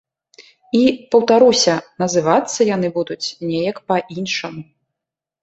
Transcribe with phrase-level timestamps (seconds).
[0.77, 0.79] І,
[1.15, 4.61] паўтаруся, называцца яны будуць неяк па-іншаму.